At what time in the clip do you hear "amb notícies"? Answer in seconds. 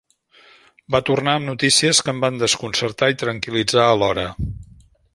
1.39-2.01